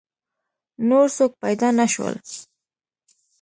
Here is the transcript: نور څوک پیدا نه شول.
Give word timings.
نور 0.89 1.07
څوک 1.17 1.31
پیدا 1.43 1.69
نه 1.79 1.85
شول. 1.93 2.15